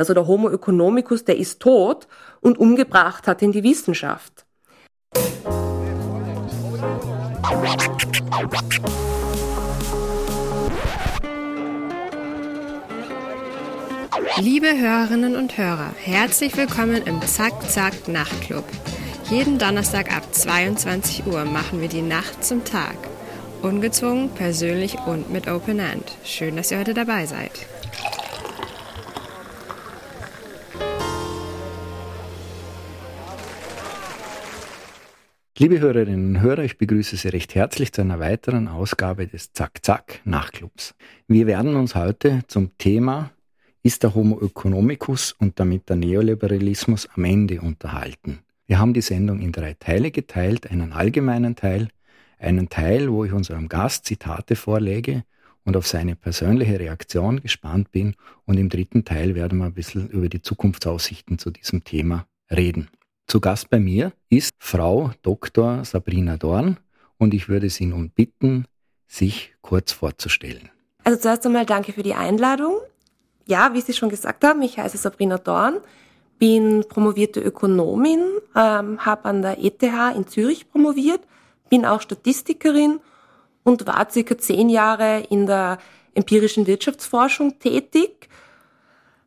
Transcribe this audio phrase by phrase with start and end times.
[0.00, 2.06] Also der Homo economicus, der ist tot
[2.40, 4.46] und umgebracht hat in die Wissenschaft.
[14.40, 18.64] Liebe Hörerinnen und Hörer, herzlich willkommen im Zack Zack Nachtclub.
[19.28, 22.94] Jeden Donnerstag ab 22 Uhr machen wir die Nacht zum Tag.
[23.62, 26.16] Ungezwungen, persönlich und mit Open End.
[26.22, 27.50] Schön, dass ihr heute dabei seid.
[35.60, 39.84] Liebe Hörerinnen und Hörer, ich begrüße Sie recht herzlich zu einer weiteren Ausgabe des Zack
[39.84, 40.94] Zack Nachtclubs.
[41.26, 43.32] Wir werden uns heute zum Thema
[43.82, 48.38] Ist der Homo economicus und damit der Neoliberalismus am Ende unterhalten.
[48.68, 51.88] Wir haben die Sendung in drei Teile geteilt, einen allgemeinen Teil,
[52.38, 55.24] einen Teil, wo ich unserem Gast Zitate vorlege
[55.64, 60.08] und auf seine persönliche Reaktion gespannt bin und im dritten Teil werden wir ein bisschen
[60.08, 62.90] über die Zukunftsaussichten zu diesem Thema reden.
[63.30, 65.84] Zu Gast bei mir ist Frau Dr.
[65.84, 66.78] Sabrina Dorn
[67.18, 68.64] und ich würde Sie nun bitten,
[69.06, 70.70] sich kurz vorzustellen.
[71.04, 72.76] Also zuerst einmal danke für die Einladung.
[73.46, 75.76] Ja, wie Sie schon gesagt haben, ich heiße Sabrina Dorn,
[76.38, 78.22] bin promovierte Ökonomin,
[78.56, 79.82] ähm, habe an der ETH
[80.16, 81.20] in Zürich promoviert,
[81.68, 82.98] bin auch Statistikerin
[83.62, 85.76] und war circa zehn Jahre in der
[86.14, 88.27] empirischen Wirtschaftsforschung tätig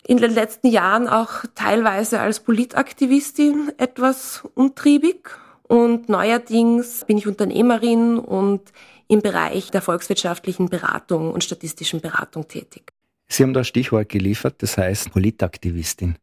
[0.07, 5.29] in den letzten Jahren auch teilweise als Politaktivistin etwas untriebig
[5.63, 8.61] und neuerdings bin ich Unternehmerin und
[9.07, 12.91] im Bereich der volkswirtschaftlichen Beratung und statistischen Beratung tätig.
[13.27, 16.15] Sie haben das Stichwort geliefert, das heißt Politaktivistin.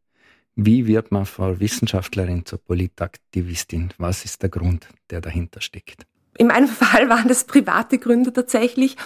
[0.57, 3.95] Wie wird man von Wissenschaftlerin zur Politaktivistin?
[3.97, 6.07] Was ist der Grund, der dahinter steckt?
[6.39, 8.97] In meinem Fall waren das private Gründe tatsächlich,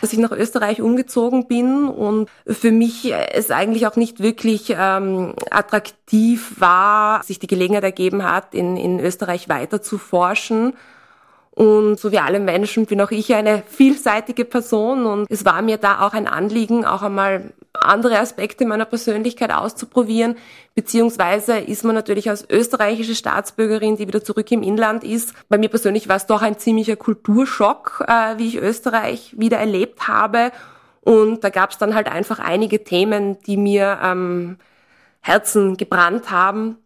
[0.00, 5.34] dass ich nach Österreich umgezogen bin und für mich es eigentlich auch nicht wirklich ähm,
[5.50, 10.74] attraktiv war, sich die Gelegenheit ergeben hat, in, in Österreich weiter zu forschen.
[11.54, 15.76] Und so wie alle Menschen bin auch ich eine vielseitige Person und es war mir
[15.76, 20.36] da auch ein Anliegen, auch einmal andere Aspekte meiner Persönlichkeit auszuprobieren,
[20.74, 25.34] beziehungsweise ist man natürlich als österreichische Staatsbürgerin, die wieder zurück im Inland ist.
[25.50, 30.08] Bei mir persönlich war es doch ein ziemlicher Kulturschock, äh, wie ich Österreich wieder erlebt
[30.08, 30.52] habe.
[31.02, 34.56] Und da gab es dann halt einfach einige Themen, die mir am
[35.20, 36.76] Herzen gebrannt haben,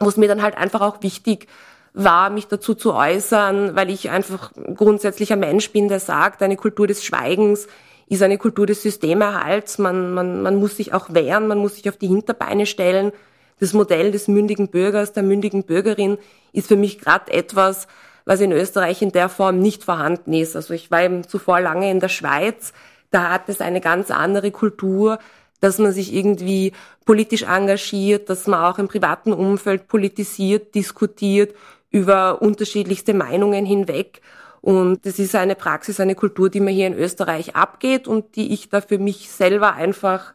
[0.00, 1.46] wo es mir dann halt einfach auch wichtig
[1.96, 6.56] war, mich dazu zu äußern, weil ich einfach grundsätzlich ein Mensch bin, der sagt, eine
[6.56, 7.66] Kultur des Schweigens
[8.06, 9.78] ist eine Kultur des Systemerhalts.
[9.78, 13.12] Man, man, man muss sich auch wehren, man muss sich auf die Hinterbeine stellen.
[13.58, 16.18] Das Modell des mündigen Bürgers, der mündigen Bürgerin
[16.52, 17.88] ist für mich gerade etwas,
[18.26, 20.54] was in Österreich in der Form nicht vorhanden ist.
[20.54, 22.74] Also ich war eben zuvor lange in der Schweiz,
[23.10, 25.18] da hat es eine ganz andere Kultur,
[25.60, 26.72] dass man sich irgendwie
[27.06, 31.54] politisch engagiert, dass man auch im privaten Umfeld politisiert, diskutiert
[31.96, 34.20] über unterschiedlichste Meinungen hinweg.
[34.60, 38.52] Und das ist eine Praxis, eine Kultur, die mir hier in Österreich abgeht und die
[38.52, 40.34] ich da für mich selber einfach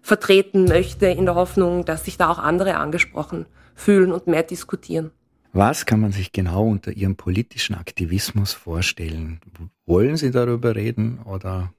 [0.00, 5.10] vertreten möchte, in der Hoffnung, dass sich da auch andere angesprochen fühlen und mehr diskutieren.
[5.52, 9.40] Was kann man sich genau unter Ihrem politischen Aktivismus vorstellen?
[9.84, 11.74] Wollen Sie darüber reden oder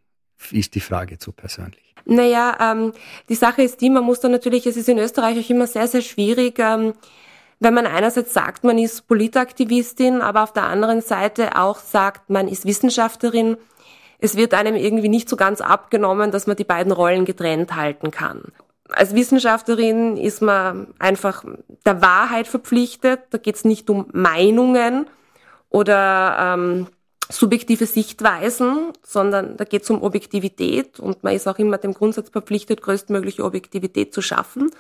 [0.52, 1.96] ist die Frage zu persönlich?
[2.06, 2.92] Naja, ähm,
[3.30, 5.88] die Sache ist die, man muss da natürlich, es ist in Österreich auch immer sehr,
[5.88, 6.94] sehr schwierig, ähm,
[7.60, 12.48] wenn man einerseits sagt, man ist Politaktivistin, aber auf der anderen Seite auch sagt, man
[12.48, 13.58] ist Wissenschaftlerin,
[14.20, 18.10] es wird einem irgendwie nicht so ganz abgenommen, dass man die beiden Rollen getrennt halten
[18.10, 18.44] kann.
[18.90, 21.44] Als Wissenschaftlerin ist man einfach
[21.86, 23.22] der Wahrheit verpflichtet.
[23.32, 25.08] Da geht es nicht um Meinungen
[25.70, 26.88] oder ähm,
[27.30, 32.30] subjektive Sichtweisen, sondern da geht es um Objektivität und man ist auch immer dem Grundsatz
[32.30, 34.72] verpflichtet, größtmögliche Objektivität zu schaffen.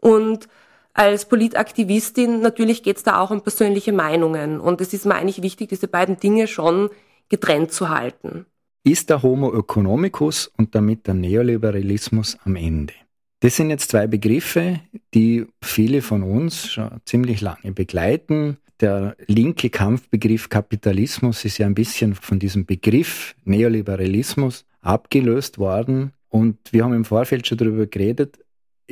[0.00, 0.48] Und
[0.94, 4.60] als Politaktivistin natürlich geht es da auch um persönliche Meinungen.
[4.60, 6.90] Und es ist mir eigentlich wichtig, diese beiden Dinge schon
[7.28, 8.46] getrennt zu halten.
[8.84, 12.94] Ist der Homo economicus und damit der Neoliberalismus am Ende?
[13.40, 14.80] Das sind jetzt zwei Begriffe,
[15.14, 18.58] die viele von uns schon ziemlich lange begleiten.
[18.80, 26.12] Der linke Kampfbegriff Kapitalismus ist ja ein bisschen von diesem Begriff Neoliberalismus abgelöst worden.
[26.28, 28.38] Und wir haben im Vorfeld schon darüber geredet,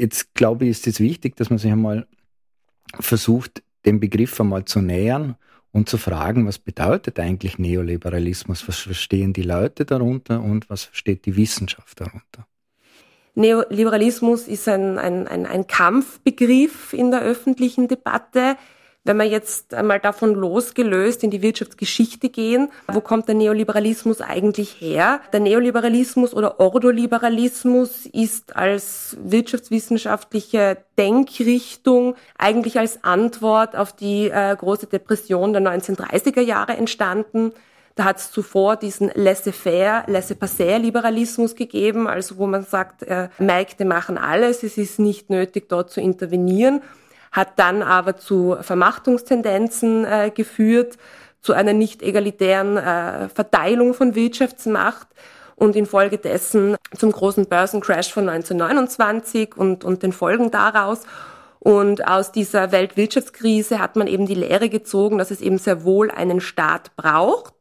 [0.00, 2.06] jetzt glaube ich, ist es wichtig, dass man sich einmal
[2.98, 5.36] versucht, den Begriff einmal zu nähern
[5.72, 8.66] und zu fragen, was bedeutet eigentlich Neoliberalismus?
[8.66, 12.46] Was verstehen die Leute darunter und was versteht die Wissenschaft darunter?
[13.34, 18.56] Neoliberalismus ist ein, ein, ein, ein Kampfbegriff in der öffentlichen Debatte,
[19.02, 24.78] Wenn wir jetzt einmal davon losgelöst in die Wirtschaftsgeschichte gehen, wo kommt der Neoliberalismus eigentlich
[24.78, 25.20] her?
[25.32, 34.86] Der Neoliberalismus oder Ordoliberalismus ist als wirtschaftswissenschaftliche Denkrichtung eigentlich als Antwort auf die äh, große
[34.86, 37.52] Depression der 1930er Jahre entstanden.
[37.94, 44.18] Da hat es zuvor diesen laissez-faire, laissez-passer-Liberalismus gegeben, also wo man sagt, äh, Märkte machen
[44.18, 46.82] alles, es ist nicht nötig, dort zu intervenieren
[47.30, 50.96] hat dann aber zu Vermachtungstendenzen äh, geführt,
[51.40, 55.08] zu einer nicht egalitären äh, Verteilung von Wirtschaftsmacht
[55.54, 61.02] und infolgedessen zum großen Börsencrash von 1929 und, und den Folgen daraus.
[61.58, 66.10] Und aus dieser Weltwirtschaftskrise hat man eben die Lehre gezogen, dass es eben sehr wohl
[66.10, 67.54] einen Staat braucht,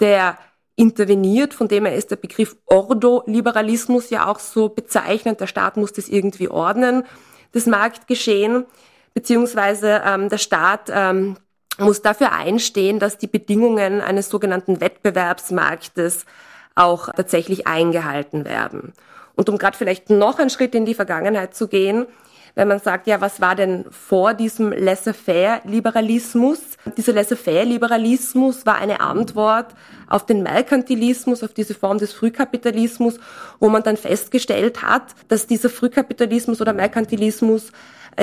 [0.00, 0.36] der
[0.76, 5.40] interveniert, von dem her ist der Begriff Ordoliberalismus ja auch so bezeichnend.
[5.40, 7.04] Der Staat muss das irgendwie ordnen,
[7.52, 8.66] das Marktgeschehen
[9.14, 11.36] beziehungsweise ähm, der Staat ähm,
[11.78, 16.26] muss dafür einstehen, dass die Bedingungen eines sogenannten Wettbewerbsmarktes
[16.74, 18.92] auch tatsächlich eingehalten werden.
[19.34, 22.06] Und um gerade vielleicht noch einen Schritt in die Vergangenheit zu gehen,
[22.54, 26.58] wenn man sagt, ja, was war denn vor diesem Laissez-faire-Liberalismus?
[26.96, 29.68] Dieser Laissez-faire-Liberalismus war eine Antwort
[30.08, 33.18] auf den Merkantilismus, auf diese Form des Frühkapitalismus,
[33.60, 37.70] wo man dann festgestellt hat, dass dieser Frühkapitalismus oder Merkantilismus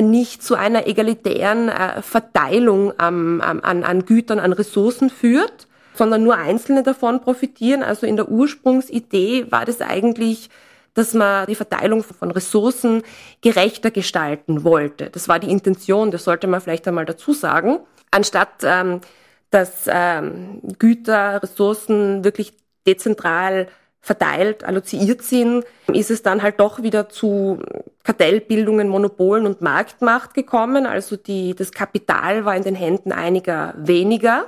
[0.01, 6.83] nicht zu einer egalitären äh, Verteilung an, an Gütern, an Ressourcen führt, sondern nur Einzelne
[6.83, 7.83] davon profitieren.
[7.83, 10.49] Also in der Ursprungsidee war das eigentlich
[10.93, 13.03] dass man die Verteilung von Ressourcen
[13.41, 15.11] gerechter gestalten wollte.
[15.11, 17.81] Das war die Intention, das sollte man vielleicht einmal dazu sagen.
[18.09, 19.01] Anstatt ähm,
[19.49, 22.53] dass ähm, Güter, Ressourcen wirklich
[22.85, 23.67] dezentral
[24.01, 27.59] verteilt, alloziert sind, ist es dann halt doch wieder zu
[28.03, 30.85] Kartellbildungen, Monopolen und Marktmacht gekommen.
[30.85, 34.45] Also die, das Kapital war in den Händen einiger weniger.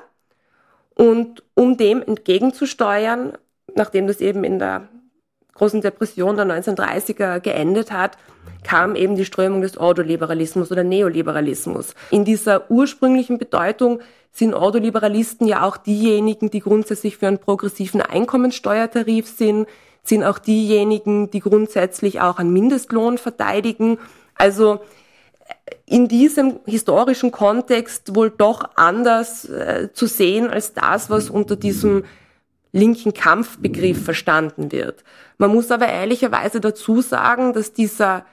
[0.96, 3.38] Und um dem entgegenzusteuern,
[3.76, 4.88] nachdem das eben in der
[5.60, 8.18] großen Depression der 1930er geendet hat,
[8.64, 11.94] kam eben die Strömung des Ordoliberalismus oder Neoliberalismus.
[12.10, 14.00] In dieser ursprünglichen Bedeutung
[14.32, 19.68] sind Ordoliberalisten ja auch diejenigen, die grundsätzlich für einen progressiven Einkommensteuertarif sind,
[20.04, 23.98] sind auch diejenigen, die grundsätzlich auch einen Mindestlohn verteidigen.
[24.36, 24.80] Also
[25.86, 32.06] in diesem historischen Kontext wohl doch anders äh, zu sehen als das, was unter diesem
[32.72, 35.04] linken Kampfbegriff verstanden wird.
[35.38, 38.26] Man muss aber ehrlicherweise dazu sagen, dass dieser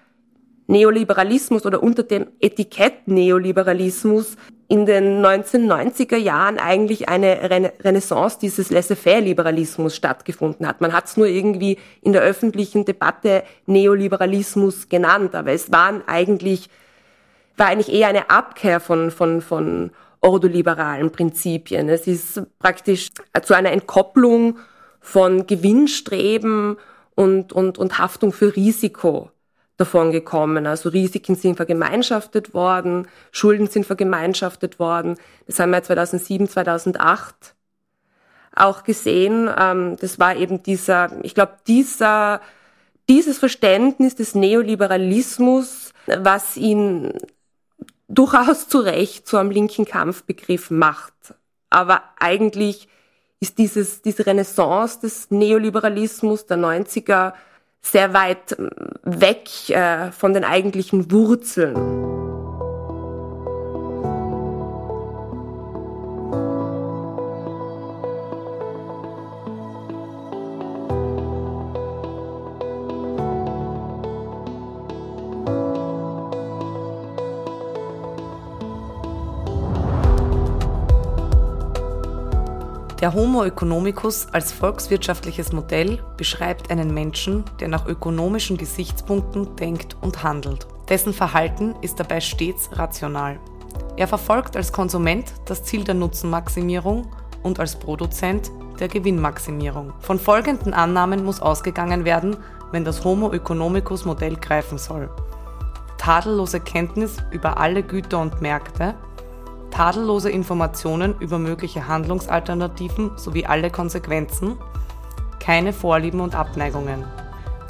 [0.69, 4.37] Neoliberalismus oder unter dem Etikett Neoliberalismus
[4.69, 10.81] in den 1990er Jahren eigentlich eine Renaissance dieses Laissez-faire-Liberalismus stattgefunden hat.
[10.81, 16.69] Man hat es nur irgendwie in der öffentlichen Debatte Neoliberalismus genannt, aber es waren eigentlich,
[17.57, 21.89] war eigentlich eher eine Abkehr von, von, von ordoliberalen Prinzipien.
[21.89, 23.11] Es ist praktisch
[23.43, 24.59] zu einer Entkopplung
[25.01, 26.77] von Gewinnstreben
[27.15, 29.31] und, und, und Haftung für Risiko
[29.77, 30.67] davon gekommen.
[30.67, 35.17] Also Risiken sind vergemeinschaftet worden, Schulden sind vergemeinschaftet worden.
[35.47, 37.55] Das haben wir 2007, 2008
[38.55, 39.51] auch gesehen.
[39.57, 42.41] Ähm, das war eben dieser, ich glaube, dieser,
[43.09, 47.13] dieses Verständnis des Neoliberalismus, was ihn
[48.19, 51.15] durchaus zu Recht zu einem linken Kampfbegriff macht.
[51.71, 52.89] Aber eigentlich
[53.41, 57.35] ist dieses, diese Renaissance des Neoliberalismus der 90er
[57.83, 58.57] sehr weit
[59.05, 62.16] weg äh, von den eigentlichen Wurzeln.
[83.07, 90.25] Der Homo economicus als volkswirtschaftliches Modell beschreibt einen Menschen, der nach ökonomischen Gesichtspunkten denkt und
[90.25, 90.67] handelt.
[90.89, 93.39] Dessen Verhalten ist dabei stets rational.
[93.97, 97.07] Er verfolgt als Konsument das Ziel der Nutzenmaximierung
[97.45, 99.93] und als Produzent der Gewinnmaximierung.
[100.01, 102.37] Von folgenden Annahmen muss ausgegangen werden,
[102.73, 105.09] wenn das Homo economicus Modell greifen soll.
[105.97, 108.97] Tadellose Kenntnis über alle Güter und Märkte,
[109.77, 114.57] tadellose Informationen über mögliche Handlungsalternativen sowie alle Konsequenzen,
[115.39, 117.05] keine Vorlieben und Abneigungen.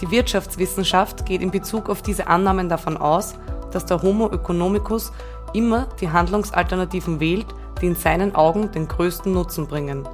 [0.01, 3.35] Die Wirtschaftswissenschaft geht in Bezug auf diese Annahmen davon aus,
[3.73, 5.11] dass der Homo economicus
[5.53, 7.47] immer die Handlungsalternativen wählt,
[7.81, 10.07] die in seinen Augen den größten Nutzen bringen.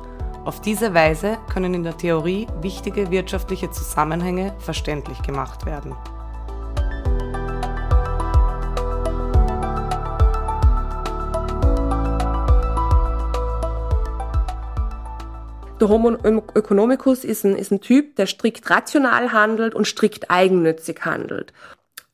[0.46, 5.94] Auf diese Weise können in der Theorie wichtige wirtschaftliche Zusammenhänge verständlich gemacht werden.
[15.82, 16.12] Der Homo
[16.54, 21.52] economicus ist ein, ist ein Typ, der strikt rational handelt und strikt eigennützig handelt.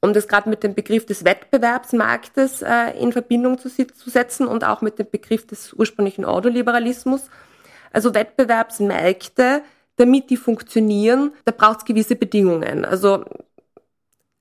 [0.00, 4.64] Um das gerade mit dem Begriff des Wettbewerbsmarktes äh, in Verbindung zu, zu setzen und
[4.64, 7.28] auch mit dem Begriff des ursprünglichen Ordoliberalismus.
[7.92, 9.60] Also Wettbewerbsmärkte,
[9.96, 12.86] damit die funktionieren, da braucht es gewisse Bedingungen.
[12.86, 13.26] Also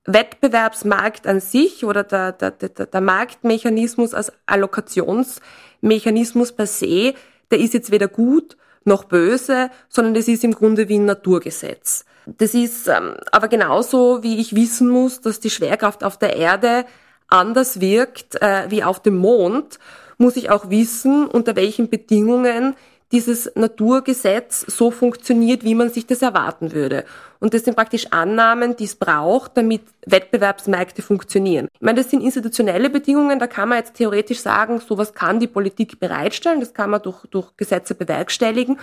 [0.06, 7.12] Wettbewerbsmarkt an sich oder der, der, der, der Marktmechanismus als Allokationsmechanismus per se,
[7.50, 8.56] der ist jetzt weder gut
[8.88, 12.04] noch böse, sondern das ist im Grunde wie ein Naturgesetz.
[12.26, 16.84] Das ist ähm, aber genauso, wie ich wissen muss, dass die Schwerkraft auf der Erde
[17.28, 19.78] anders wirkt äh, wie auf dem Mond,
[20.18, 22.74] muss ich auch wissen, unter welchen Bedingungen
[23.12, 27.04] dieses Naturgesetz so funktioniert, wie man sich das erwarten würde.
[27.40, 31.68] Und das sind praktisch Annahmen, die es braucht, damit Wettbewerbsmärkte funktionieren.
[31.74, 35.46] Ich meine, das sind institutionelle Bedingungen, da kann man jetzt theoretisch sagen, sowas kann die
[35.46, 38.78] Politik bereitstellen, das kann man durch, durch Gesetze bewerkstelligen.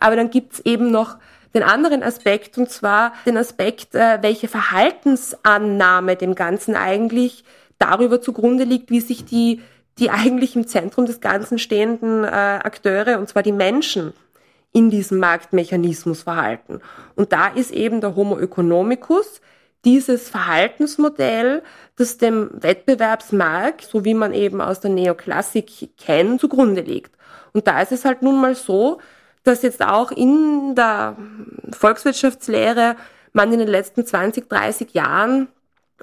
[0.00, 1.18] Aber dann gibt's eben noch
[1.54, 7.44] den anderen Aspekt, und zwar den Aspekt, äh, welche Verhaltensannahme dem Ganzen eigentlich
[7.78, 9.60] darüber zugrunde liegt, wie sich die
[9.98, 14.12] die eigentlich im Zentrum des Ganzen stehenden äh, Akteure, und zwar die Menschen,
[14.74, 16.80] in diesem Marktmechanismus verhalten.
[17.14, 19.40] Und da ist eben der Homo economicus
[19.84, 21.62] dieses Verhaltensmodell,
[21.96, 27.14] das dem Wettbewerbsmarkt, so wie man eben aus der Neoklassik kennt, zugrunde liegt.
[27.52, 28.98] Und da ist es halt nun mal so,
[29.44, 31.16] dass jetzt auch in der
[31.70, 32.96] Volkswirtschaftslehre
[33.32, 35.48] man in den letzten 20, 30 Jahren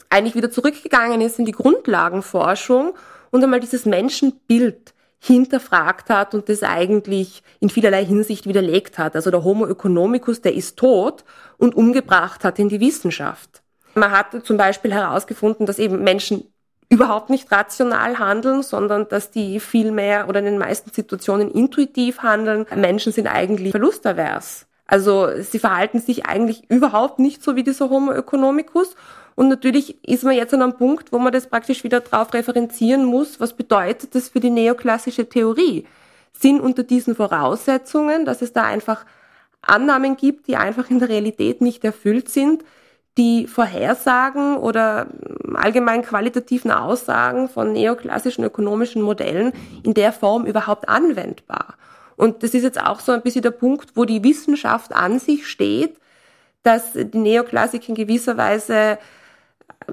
[0.10, 2.94] eigentlich wieder zurückgegangen ist in die Grundlagenforschung
[3.32, 9.16] und einmal dieses Menschenbild hinterfragt hat und das eigentlich in vielerlei Hinsicht widerlegt hat.
[9.16, 11.24] Also der Homo economicus, der ist tot
[11.58, 13.62] und umgebracht hat in die Wissenschaft.
[13.94, 16.51] Man hat zum Beispiel herausgefunden, dass eben Menschen
[16.90, 22.24] überhaupt nicht rational handeln, sondern dass die viel mehr oder in den meisten Situationen intuitiv
[22.24, 22.66] handeln.
[22.75, 24.66] Menschen sind eigentlich verlustavers.
[24.92, 28.98] Also sie verhalten sich eigentlich überhaupt nicht so wie dieser Homo economicus
[29.36, 33.06] und natürlich ist man jetzt an einem Punkt, wo man das praktisch wieder drauf referenzieren
[33.06, 33.40] muss.
[33.40, 35.88] Was bedeutet das für die neoklassische Theorie?
[36.34, 39.06] Sind unter diesen Voraussetzungen, dass es da einfach
[39.62, 42.66] Annahmen gibt, die einfach in der Realität nicht erfüllt sind,
[43.18, 45.08] die Vorhersagen oder
[45.54, 51.76] allgemein qualitativen Aussagen von neoklassischen ökonomischen Modellen in der Form überhaupt anwendbar?
[52.22, 55.48] Und das ist jetzt auch so ein bisschen der Punkt, wo die Wissenschaft an sich
[55.48, 55.96] steht,
[56.62, 59.00] dass die Neoklassik in gewisser Weise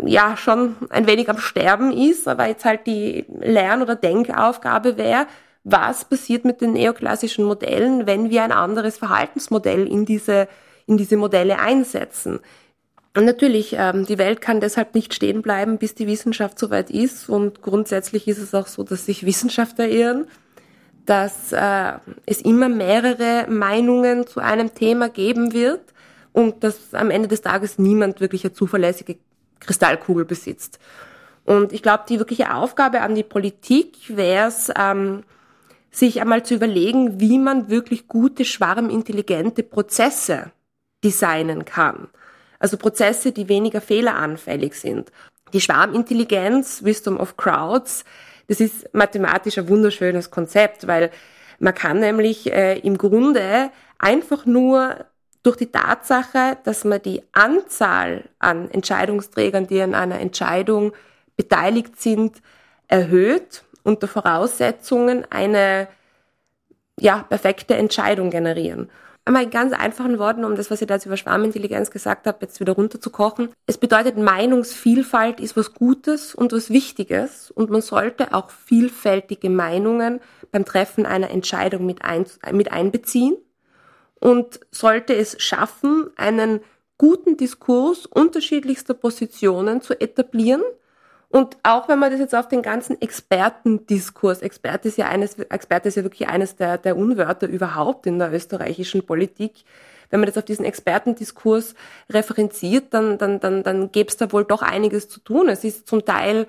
[0.05, 5.27] ja schon ein wenig am Sterben ist, aber jetzt halt die Lern- oder Denkaufgabe wäre,
[5.65, 10.49] was passiert mit den neoklassischen Modellen, wenn wir ein anderes Verhaltensmodell in diese,
[10.85, 12.41] in diese Modelle einsetzen.
[13.17, 17.31] Und natürlich, ähm, die Welt kann deshalb nicht stehen bleiben, bis die Wissenschaft soweit ist.
[17.31, 20.27] Und grundsätzlich ist es auch so, dass sich Wissenschaftler irren,
[21.09, 21.93] dass äh,
[22.27, 25.81] es immer mehrere Meinungen zu einem Thema geben wird
[26.33, 29.17] und dass am Ende des Tages niemand wirklich eine zuverlässige
[29.59, 30.79] Kristallkugel besitzt.
[31.45, 35.23] Und ich glaube, die wirkliche Aufgabe an die Politik wäre es, ähm,
[35.91, 40.53] sich einmal zu überlegen, wie man wirklich gute, schwarmintelligente Prozesse
[41.03, 42.09] designen kann.
[42.59, 45.11] Also Prozesse, die weniger fehleranfällig sind.
[45.55, 48.05] Die Schwarmintelligenz, Wisdom of Crowds,
[48.49, 51.11] das ist mathematisch ein wunderschönes Konzept, weil
[51.59, 55.07] man kann nämlich äh, im Grunde einfach nur
[55.43, 60.93] durch die Tatsache, dass man die Anzahl an Entscheidungsträgern, die an einer Entscheidung
[61.37, 62.43] beteiligt sind,
[62.89, 65.89] erhöht, unter Voraussetzungen eine
[66.99, 68.91] ja, perfekte Entscheidung generieren.
[69.29, 72.39] Einmal in ganz einfachen Worten, um das, was ich da jetzt über Schwarmintelligenz gesagt habe,
[72.41, 73.51] jetzt wieder runterzukochen.
[73.67, 80.21] Es bedeutet, Meinungsvielfalt ist was Gutes und was Wichtiges und man sollte auch vielfältige Meinungen
[80.51, 83.37] beim Treffen einer Entscheidung mit, ein, mit einbeziehen
[84.19, 86.61] und sollte es schaffen, einen
[86.97, 90.63] guten Diskurs unterschiedlichster Positionen zu etablieren.
[91.31, 95.89] Und auch wenn man das jetzt auf den ganzen Expertendiskurs, Experte ist ja eines, Experte
[95.89, 99.65] ist ja wirklich eines der, der Unwörter überhaupt in der österreichischen Politik.
[100.11, 101.75] Wenn man das auf diesen Expertendiskurs
[102.09, 105.51] referenziert, dann, dann, dann, dann gäbe es da wohl doch einiges zu tun.
[105.51, 106.47] Es ist zum Teil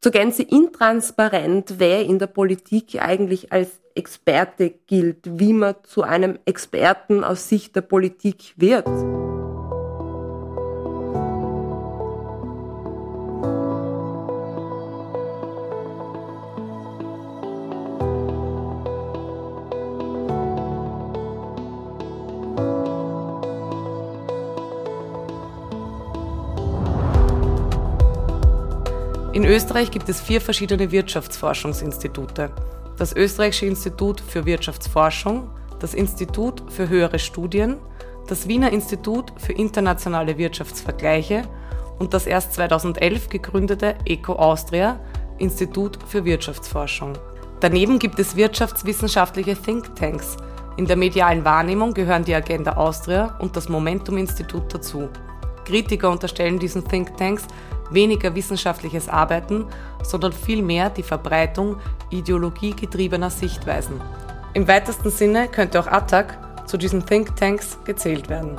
[0.00, 6.38] zur Gänze intransparent, wer in der Politik eigentlich als Experte gilt, wie man zu einem
[6.44, 8.86] Experten aus Sicht der Politik wird.
[29.32, 32.50] In Österreich gibt es vier verschiedene Wirtschaftsforschungsinstitute
[32.98, 37.76] das Österreichische Institut für Wirtschaftsforschung, das Institut für höhere Studien,
[38.26, 41.42] das Wiener Institut für internationale Wirtschaftsvergleiche
[41.98, 44.98] und das erst 2011 gegründete ECO Austria,
[45.38, 47.12] Institut für Wirtschaftsforschung.
[47.60, 50.36] Daneben gibt es wirtschaftswissenschaftliche Thinktanks.
[50.76, 55.08] In der medialen Wahrnehmung gehören die Agenda Austria und das Momentum Institut dazu.
[55.64, 57.46] Kritiker unterstellen diesen Thinktanks
[57.90, 59.66] weniger wissenschaftliches Arbeiten,
[60.02, 61.76] sondern vielmehr die Verbreitung
[62.10, 64.00] ideologiegetriebener Sichtweisen.
[64.54, 68.58] Im weitesten Sinne könnte auch ATTAC zu diesen Thinktanks gezählt werden.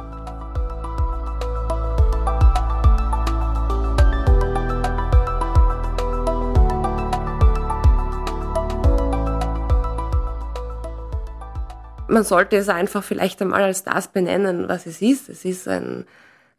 [12.08, 15.30] Man sollte es einfach vielleicht einmal als das benennen, was es ist.
[15.30, 16.06] Es ist ein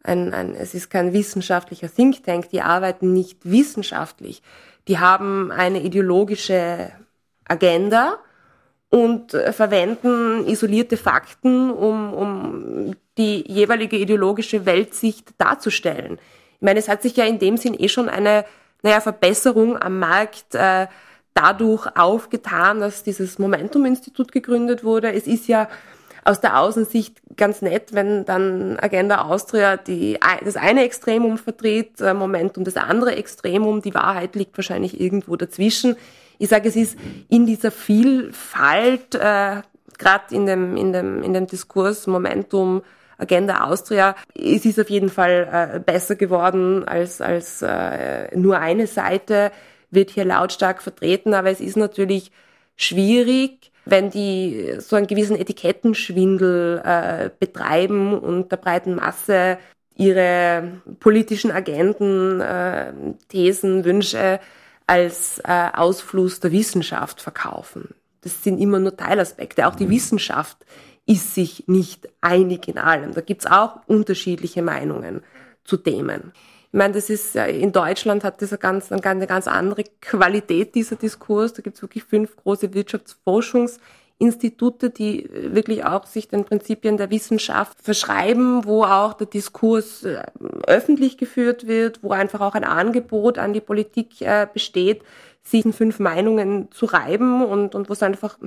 [0.03, 4.43] ein, ein, es ist kein wissenschaftlicher Think Tank, die arbeiten nicht wissenschaftlich.
[4.89, 6.91] Die haben eine ideologische
[7.47, 8.19] Agenda
[8.89, 16.19] und äh, verwenden isolierte Fakten, um, um die jeweilige ideologische Weltsicht darzustellen.
[16.57, 18.45] Ich meine, es hat sich ja in dem Sinn eh schon eine
[18.83, 20.87] naja, Verbesserung am Markt äh,
[21.35, 25.13] dadurch aufgetan, dass dieses Momentum-Institut gegründet wurde.
[25.13, 25.69] Es ist ja
[26.25, 32.15] aus der Außensicht ganz nett, wenn dann Agenda Austria die, das eine Extremum vertritt, äh,
[32.15, 33.83] Momentum das andere Extremum.
[33.83, 35.97] Die Wahrheit liegt wahrscheinlich irgendwo dazwischen.
[36.39, 36.99] Ich sage, es ist
[37.29, 39.63] in dieser Vielfalt, äh,
[39.99, 42.83] gerade in dem, in, dem, in dem Diskurs Momentum,
[43.19, 48.87] Agenda Austria, es ist auf jeden Fall äh, besser geworden als, als äh, nur eine
[48.87, 49.53] Seite,
[49.91, 52.33] wird hier lautstark vertreten, aber es ist natürlich
[52.77, 59.59] schwierig, wenn die so einen gewissen Etikettenschwindel äh, betreiben und der breiten Masse
[59.97, 62.93] ihre politischen Agenten, äh,
[63.29, 64.41] Thesen, Wünsche
[64.87, 67.95] als äh, Ausfluss der Wissenschaft verkaufen.
[68.23, 69.67] Das sind immer nur Teilaspekte.
[69.67, 69.91] Auch die mhm.
[69.91, 70.59] Wissenschaft
[71.07, 73.15] ist sich nicht einig in allem.
[73.15, 75.23] Da gibt's auch unterschiedliche Meinungen
[75.65, 76.33] zu Themen.
[76.73, 80.95] Ich meine, das ist in Deutschland hat das eine ganz, eine ganz andere Qualität, dieser
[80.95, 81.53] Diskurs.
[81.53, 87.83] Da gibt es wirklich fünf große Wirtschaftsforschungsinstitute, die wirklich auch sich den Prinzipien der Wissenschaft
[87.83, 90.23] verschreiben, wo auch der Diskurs äh,
[90.69, 95.03] öffentlich geführt wird, wo einfach auch ein Angebot an die Politik äh, besteht,
[95.43, 98.39] sich in fünf Meinungen zu reiben und, und wo es einfach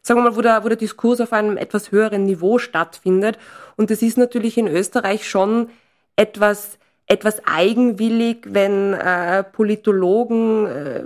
[0.00, 3.36] sagen wir mal, wo der, wo der Diskurs auf einem etwas höheren Niveau stattfindet.
[3.76, 5.68] Und das ist natürlich in Österreich schon
[6.14, 11.02] etwas etwas eigenwillig, wenn äh, Politologen äh,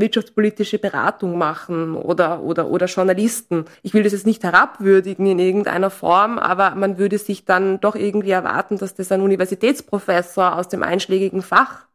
[0.00, 3.66] wirtschaftspolitische Beratung machen oder, oder, oder Journalisten.
[3.82, 7.96] Ich will das jetzt nicht herabwürdigen in irgendeiner Form, aber man würde sich dann doch
[7.96, 11.86] irgendwie erwarten, dass das ein Universitätsprofessor aus dem einschlägigen Fach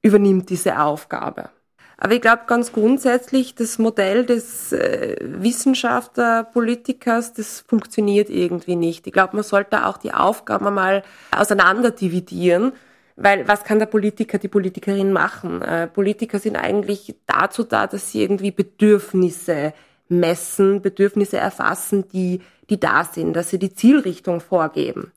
[0.00, 1.50] übernimmt, diese Aufgabe.
[1.96, 9.06] Aber ich glaube ganz grundsätzlich, das Modell des äh, Wissenschaftler-Politikers, das funktioniert irgendwie nicht.
[9.06, 12.72] Ich glaube, man sollte auch die Aufgaben mal auseinander dividieren.
[13.16, 15.62] Weil was kann der Politiker, die Politikerin machen?
[15.62, 19.72] Äh, Politiker sind eigentlich dazu da, dass sie irgendwie Bedürfnisse
[20.08, 25.12] messen, Bedürfnisse erfassen, die, die da sind, dass sie die Zielrichtung vorgeben.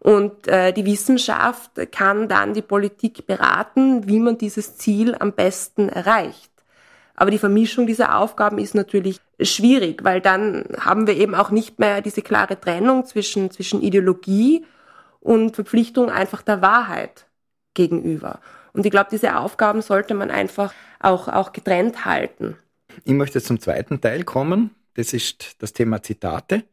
[0.00, 5.88] Und äh, die Wissenschaft kann dann die Politik beraten, wie man dieses Ziel am besten
[5.88, 6.50] erreicht.
[7.14, 11.78] Aber die Vermischung dieser Aufgaben ist natürlich schwierig, weil dann haben wir eben auch nicht
[11.80, 14.64] mehr diese klare Trennung zwischen, zwischen Ideologie
[15.20, 17.27] und Verpflichtung einfach der Wahrheit
[17.74, 18.40] gegenüber.
[18.72, 22.56] Und ich glaube, diese Aufgaben sollte man einfach auch, auch getrennt halten.
[23.04, 24.70] Ich möchte zum zweiten Teil kommen.
[24.94, 26.64] Das ist das Thema Zitate.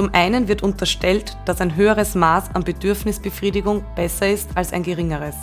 [0.00, 5.34] Zum einen wird unterstellt, dass ein höheres Maß an Bedürfnisbefriedigung besser ist als ein geringeres.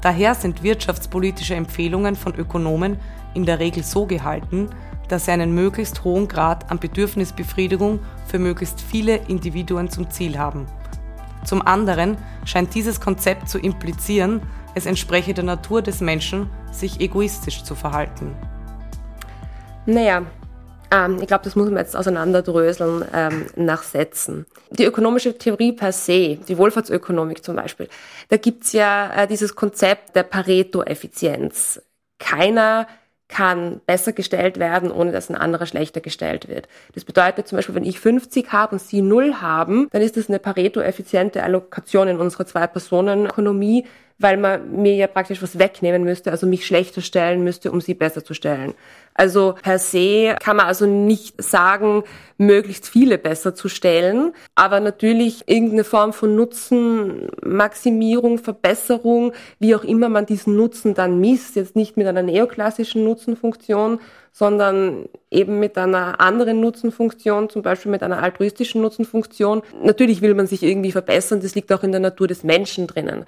[0.00, 2.96] Daher sind wirtschaftspolitische Empfehlungen von Ökonomen
[3.34, 4.70] in der Regel so gehalten,
[5.08, 10.64] dass sie einen möglichst hohen Grad an Bedürfnisbefriedigung für möglichst viele Individuen zum Ziel haben.
[11.44, 14.40] Zum anderen scheint dieses Konzept zu implizieren,
[14.74, 18.34] es entspreche der Natur des Menschen, sich egoistisch zu verhalten.
[19.84, 20.22] Naja,
[20.92, 24.46] ähm, ich glaube, das muss man jetzt auseinanderdröseln ähm, nach Sätzen.
[24.70, 27.88] Die ökonomische Theorie per se, die Wohlfahrtsökonomik zum Beispiel,
[28.28, 31.80] da gibt's ja äh, dieses Konzept der Pareto-Effizienz.
[32.18, 32.86] Keiner
[33.28, 36.68] kann besser gestellt werden, ohne dass ein anderer schlechter gestellt wird.
[36.94, 40.28] Das bedeutet zum Beispiel, wenn ich 50 habe und Sie 0 haben, dann ist das
[40.28, 43.86] eine Pareto-effiziente Allokation in unserer Zwei-Personen-Ökonomie,
[44.18, 47.94] weil man mir ja praktisch was wegnehmen müsste, also mich schlechter stellen müsste, um Sie
[47.94, 48.74] besser zu stellen.
[49.14, 52.04] Also per se kann man also nicht sagen,
[52.38, 59.84] möglichst viele besser zu stellen, aber natürlich irgendeine Form von Nutzen, Maximierung, Verbesserung, wie auch
[59.84, 64.00] immer man diesen Nutzen dann misst, jetzt nicht mit einer neoklassischen Nutzenfunktion,
[64.32, 69.62] sondern eben mit einer anderen Nutzenfunktion, zum Beispiel mit einer altruistischen Nutzenfunktion.
[69.82, 73.26] Natürlich will man sich irgendwie verbessern, das liegt auch in der Natur des Menschen drinnen.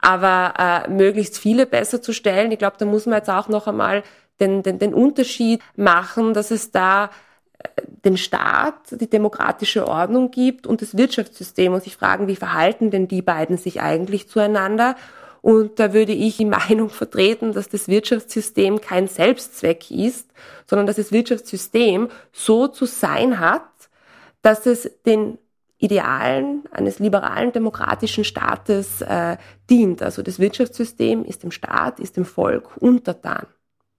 [0.00, 3.66] Aber äh, möglichst viele besser zu stellen, ich glaube, da muss man jetzt auch noch
[3.66, 4.02] einmal
[4.40, 7.10] den, den, den Unterschied machen, dass es da
[7.58, 7.68] äh,
[8.04, 13.08] den Staat, die demokratische Ordnung gibt und das Wirtschaftssystem und sich fragen, wie verhalten denn
[13.08, 14.96] die beiden sich eigentlich zueinander?
[15.42, 20.28] Und da würde ich die Meinung vertreten, dass das Wirtschaftssystem kein Selbstzweck ist,
[20.66, 23.62] sondern dass das Wirtschaftssystem so zu sein hat,
[24.42, 25.38] dass es den
[25.78, 29.36] Idealen eines liberalen demokratischen Staates äh,
[29.68, 30.02] dient.
[30.02, 33.46] Also das Wirtschaftssystem ist dem Staat, ist dem Volk untertan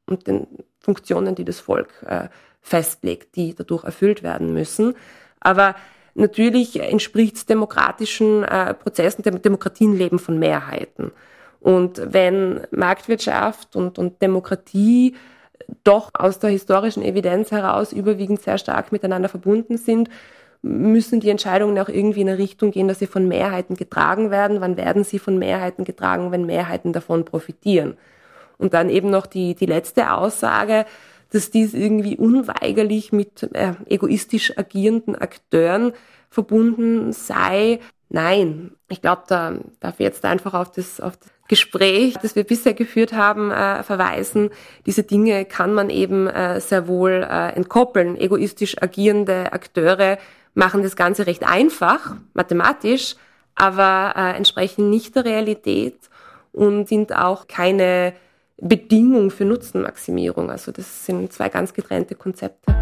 [0.08, 0.48] und den
[0.80, 2.30] Funktionen, die das Volk äh,
[2.62, 4.96] festlegt, die dadurch erfüllt werden müssen.
[5.39, 5.76] Aber
[6.15, 11.12] natürlich entspricht demokratischen äh, Prozessen, Dem Demokratien leben von Mehrheiten.
[11.60, 15.15] Und wenn Marktwirtschaft und, und Demokratie
[15.84, 20.10] doch aus der historischen Evidenz heraus überwiegend sehr stark miteinander verbunden sind,
[20.62, 24.62] müssen die Entscheidungen auch irgendwie in eine Richtung gehen, dass sie von Mehrheiten getragen werden.
[24.62, 27.98] Wann werden sie von Mehrheiten getragen, wenn Mehrheiten davon profitieren?
[28.58, 30.86] Und dann eben noch die, die letzte Aussage,
[31.32, 35.93] dass dies irgendwie unweigerlich mit äh, egoistisch agierenden Akteuren
[36.30, 37.80] verbunden sei.
[38.10, 42.43] Nein, ich glaube, da darf ich jetzt einfach auf das, auf das Gespräch, das wir
[42.43, 44.50] bisher geführt haben, äh, verweisen.
[44.86, 48.17] Diese Dinge kann man eben äh, sehr wohl äh, entkoppeln.
[48.17, 50.17] Egoistisch agierende Akteure
[50.54, 53.15] machen das Ganze recht einfach, mathematisch,
[53.56, 55.98] aber äh, entsprechen nicht der Realität
[56.52, 58.13] und sind auch keine
[58.60, 60.50] Bedingung für Nutzenmaximierung.
[60.50, 62.74] Also das sind zwei ganz getrennte Konzepte.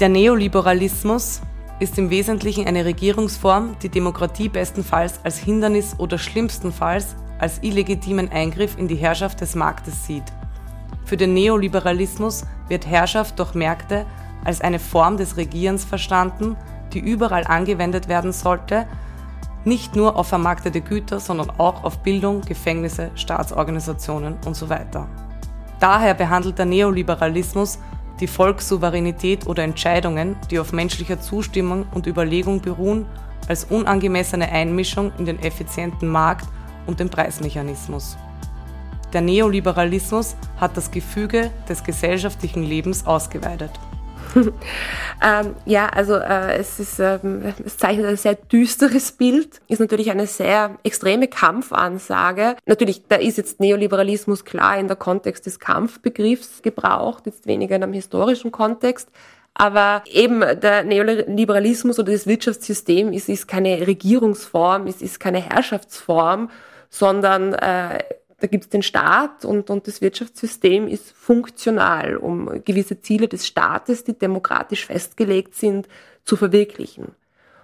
[0.00, 1.40] Der Neoliberalismus
[1.78, 8.78] ist im Wesentlichen eine Regierungsform, die Demokratie bestenfalls als Hindernis oder schlimmstenfalls als illegitimen Eingriff
[8.78, 10.22] in die Herrschaft des Marktes sieht.
[11.04, 14.06] Für den Neoliberalismus wird Herrschaft durch Märkte
[14.44, 16.56] als eine Form des Regierens verstanden,
[16.92, 18.86] die überall angewendet werden sollte,
[19.64, 24.76] nicht nur auf vermarktete Güter, sondern auch auf Bildung, Gefängnisse, Staatsorganisationen usw.
[24.92, 25.06] So
[25.80, 27.80] Daher behandelt der Neoliberalismus
[28.20, 33.06] die Volkssouveränität oder Entscheidungen, die auf menschlicher Zustimmung und Überlegung beruhen,
[33.48, 36.46] als unangemessene Einmischung in den effizienten Markt
[36.86, 38.16] und den Preismechanismus.
[39.12, 43.70] Der Neoliberalismus hat das Gefüge des gesellschaftlichen Lebens ausgeweitet.
[45.22, 50.10] ähm, ja, also äh, es, ist, ähm, es zeichnet ein sehr düsteres Bild, ist natürlich
[50.10, 52.56] eine sehr extreme Kampfansage.
[52.66, 57.82] Natürlich, da ist jetzt Neoliberalismus klar in der Kontext des Kampfbegriffs gebraucht, jetzt weniger in
[57.82, 59.10] einem historischen Kontext.
[59.54, 66.48] Aber eben der Neoliberalismus oder das Wirtschaftssystem ist, ist keine Regierungsform, es ist keine Herrschaftsform,
[66.92, 67.98] sondern äh,
[68.38, 73.46] da gibt es den Staat und, und das Wirtschaftssystem ist funktional, um gewisse Ziele des
[73.46, 75.88] Staates, die demokratisch festgelegt sind,
[76.24, 77.12] zu verwirklichen.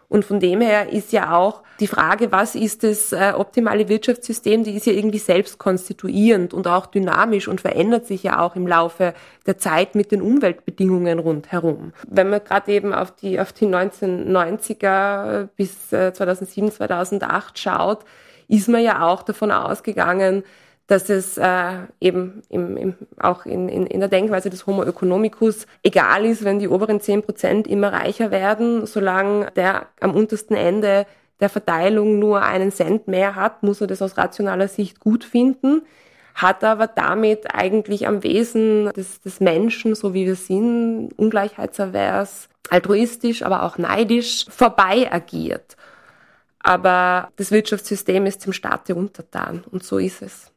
[0.08, 4.64] Und von dem her ist ja auch die Frage, was ist das äh, optimale Wirtschaftssystem,
[4.64, 8.66] die ist ja irgendwie selbst konstituierend und auch dynamisch und verändert sich ja auch im
[8.66, 9.12] Laufe
[9.46, 11.92] der Zeit mit den Umweltbedingungen rundherum.
[12.08, 18.06] Wenn man gerade eben auf die, auf die 1990er bis äh, 2007, 2008 schaut,
[18.48, 20.42] ist man ja auch davon ausgegangen,
[20.88, 25.66] dass es äh, eben im, im, auch in, in, in der Denkweise des Homo economicus
[25.82, 31.06] egal ist, wenn die oberen zehn Prozent immer reicher werden, solange der am untersten Ende
[31.40, 35.82] der Verteilung nur einen Cent mehr hat, muss er das aus rationaler Sicht gut finden,
[36.34, 43.42] hat aber damit eigentlich am Wesen des, des Menschen, so wie wir sind, ungleichheitsavers, altruistisch,
[43.42, 45.76] aber auch neidisch, vorbei agiert.
[46.60, 50.52] Aber das Wirtschaftssystem ist dem Staate untertan und so ist es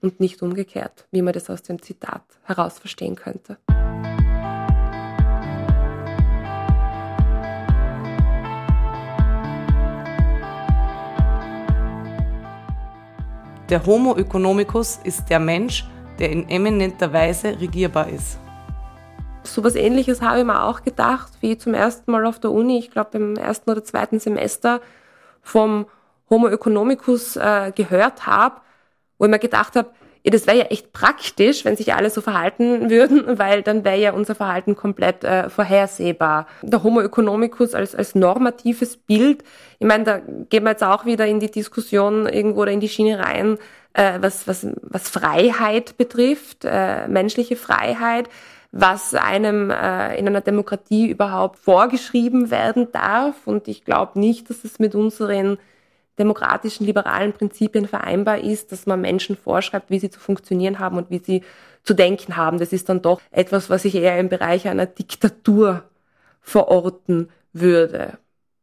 [0.00, 3.58] und nicht umgekehrt, wie man das aus dem Zitat heraus verstehen könnte.
[13.68, 15.84] Der Homo economicus ist der Mensch,
[16.18, 18.38] der in eminenter Weise regierbar ist.
[19.42, 22.78] So was ähnliches habe ich mir auch gedacht, wie zum ersten Mal auf der Uni,
[22.78, 24.80] ich glaube im ersten oder zweiten Semester
[25.42, 25.86] vom
[26.30, 28.60] Homo economicus äh, gehört habe
[29.18, 29.90] wo ich mir gedacht habe,
[30.24, 33.98] ja, das wäre ja echt praktisch, wenn sich alle so verhalten würden, weil dann wäre
[33.98, 36.46] ja unser Verhalten komplett äh, vorhersehbar.
[36.62, 39.44] Der Homo economicus als, als normatives Bild,
[39.78, 42.88] ich meine, da gehen wir jetzt auch wieder in die Diskussion irgendwo oder in die
[42.88, 43.58] Schiene rein,
[43.92, 48.28] äh, was, was, was Freiheit betrifft, äh, menschliche Freiheit
[48.70, 53.46] was einem äh, in einer Demokratie überhaupt vorgeschrieben werden darf.
[53.46, 55.58] Und ich glaube nicht, dass es mit unseren
[56.18, 61.10] demokratischen, liberalen Prinzipien vereinbar ist, dass man Menschen vorschreibt, wie sie zu funktionieren haben und
[61.10, 61.42] wie sie
[61.82, 62.58] zu denken haben.
[62.58, 65.84] Das ist dann doch etwas, was ich eher im Bereich einer Diktatur
[66.40, 68.18] verorten würde.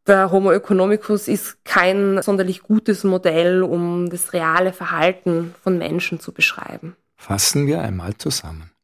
[0.06, 6.32] Der Homo economicus ist kein sonderlich gutes Modell, um das reale Verhalten von Menschen zu
[6.32, 6.96] beschreiben.
[7.16, 8.75] Fassen wir einmal zusammen.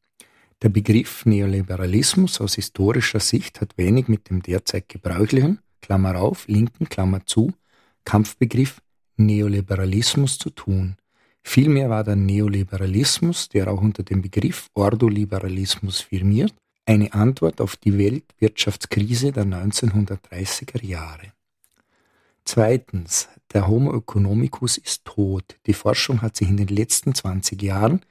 [0.61, 6.87] Der Begriff Neoliberalismus aus historischer Sicht hat wenig mit dem derzeit gebräuchlichen, Klammer auf, linken,
[6.87, 7.51] Klammer zu,
[8.05, 8.79] Kampfbegriff
[9.17, 10.97] Neoliberalismus zu tun.
[11.41, 16.53] Vielmehr war der Neoliberalismus, der auch unter dem Begriff Ordoliberalismus firmiert,
[16.85, 21.33] eine Antwort auf die Weltwirtschaftskrise der 1930er Jahre.
[22.45, 25.57] Zweitens, der Homo economicus ist tot.
[25.65, 28.01] Die Forschung hat sich in den letzten 20 Jahren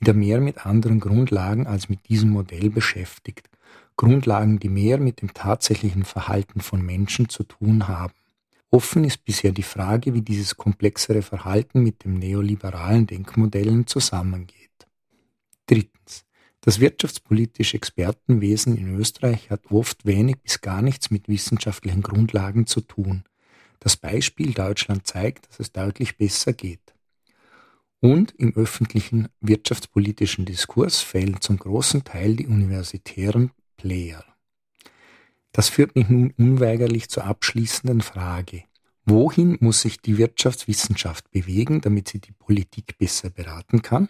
[0.00, 3.48] wieder mehr mit anderen Grundlagen als mit diesem Modell beschäftigt.
[3.96, 8.14] Grundlagen, die mehr mit dem tatsächlichen Verhalten von Menschen zu tun haben.
[8.70, 14.70] Offen ist bisher die Frage, wie dieses komplexere Verhalten mit dem neoliberalen Denkmodellen zusammengeht.
[15.66, 16.24] Drittens.
[16.62, 22.80] Das wirtschaftspolitische Expertenwesen in Österreich hat oft wenig bis gar nichts mit wissenschaftlichen Grundlagen zu
[22.80, 23.24] tun.
[23.80, 26.94] Das Beispiel Deutschland zeigt, dass es deutlich besser geht.
[28.00, 34.24] Und im öffentlichen wirtschaftspolitischen Diskurs fehlen zum großen Teil die universitären Player.
[35.52, 38.64] Das führt mich nun unweigerlich zur abschließenden Frage.
[39.04, 44.08] Wohin muss sich die Wirtschaftswissenschaft bewegen, damit sie die Politik besser beraten kann?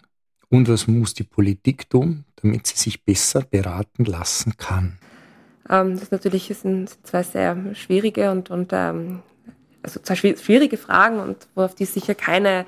[0.49, 4.99] Und was muss die Politik tun, damit sie sich besser beraten lassen kann?
[5.69, 9.21] Ähm, das natürlich sind zwei sehr schwierige und, und ähm,
[9.81, 12.65] also zwei schwierige Fragen und worauf die sicher keine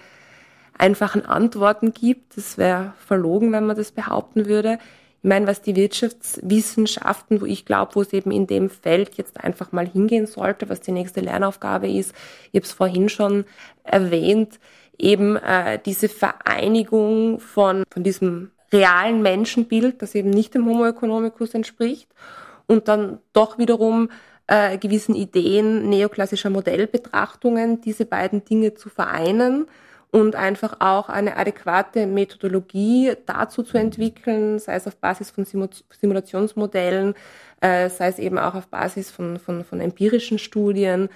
[0.77, 2.37] einfachen Antworten gibt.
[2.37, 4.79] Das wäre verlogen, wenn man das behaupten würde.
[5.23, 9.41] Ich meine, was die Wirtschaftswissenschaften, wo ich glaube, wo es eben in dem Feld jetzt
[9.41, 12.13] einfach mal hingehen sollte, was die nächste Lernaufgabe ist,
[12.51, 13.45] ich habe es vorhin schon
[13.83, 14.59] erwähnt,
[14.97, 21.53] eben äh, diese Vereinigung von, von diesem realen Menschenbild, das eben nicht dem Homo economicus
[21.53, 22.09] entspricht,
[22.67, 24.09] und dann doch wiederum
[24.47, 29.67] äh, gewissen Ideen neoklassischer Modellbetrachtungen, diese beiden Dinge zu vereinen
[30.13, 37.15] und einfach auch eine adäquate Methodologie dazu zu entwickeln, sei es auf Basis von Simulationsmodellen,
[37.61, 41.09] äh, sei es eben auch auf Basis von, von, von empirischen Studien,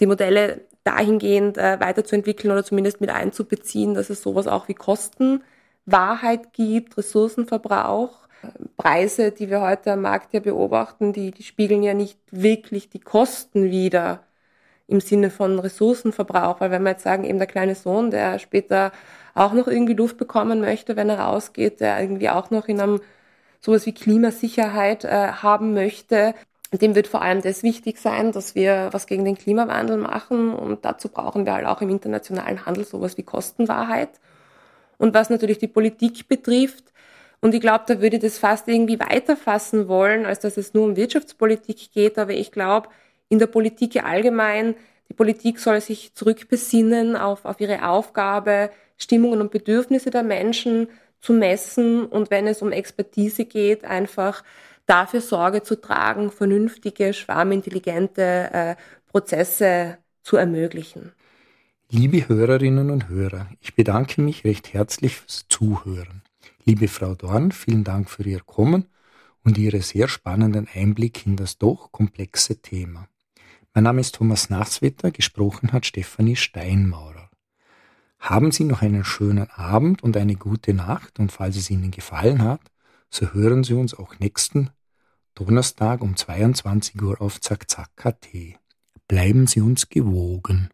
[0.00, 6.54] die Modelle dahingehend äh, weiterzuentwickeln oder zumindest mit einzubeziehen, dass es sowas auch wie Kostenwahrheit
[6.54, 8.28] gibt, Ressourcenverbrauch.
[8.78, 13.00] Preise, die wir heute am Markt ja beobachten, die, die spiegeln ja nicht wirklich die
[13.00, 14.22] Kosten wider,
[14.88, 18.92] im Sinne von Ressourcenverbrauch, weil wenn wir jetzt sagen, eben der kleine Sohn, der später
[19.34, 23.00] auch noch irgendwie Luft bekommen möchte, wenn er rausgeht, der irgendwie auch noch in einem
[23.60, 26.34] sowas wie Klimasicherheit äh, haben möchte,
[26.72, 30.84] dem wird vor allem das wichtig sein, dass wir was gegen den Klimawandel machen und
[30.84, 34.10] dazu brauchen wir halt auch im internationalen Handel sowas wie Kostenwahrheit.
[34.98, 36.84] Und was natürlich die Politik betrifft,
[37.40, 40.84] und ich glaube, da würde ich das fast irgendwie weiterfassen wollen, als dass es nur
[40.84, 42.88] um Wirtschaftspolitik geht, aber ich glaube,
[43.28, 44.74] in der Politik allgemein.
[45.08, 50.88] Die Politik soll sich zurückbesinnen auf, auf ihre Aufgabe, Stimmungen und Bedürfnisse der Menschen
[51.20, 54.44] zu messen und wenn es um Expertise geht, einfach
[54.86, 61.12] dafür Sorge zu tragen, vernünftige, schwarmintelligente äh, Prozesse zu ermöglichen.
[61.90, 66.22] Liebe Hörerinnen und Hörer, ich bedanke mich recht herzlich fürs Zuhören.
[66.64, 68.86] Liebe Frau Dorn, vielen Dank für Ihr Kommen
[69.42, 73.08] und Ihre sehr spannenden Einblick in das doch komplexe Thema.
[73.74, 77.30] Mein Name ist Thomas Nasswetter, gesprochen hat Stefanie Steinmaurer.
[78.18, 82.42] Haben Sie noch einen schönen Abend und eine gute Nacht und falls es Ihnen gefallen
[82.42, 82.60] hat,
[83.10, 84.70] so hören Sie uns auch nächsten
[85.34, 88.58] Donnerstag um 22 Uhr auf Zack Zack KT.
[89.06, 90.70] Bleiben Sie uns gewogen.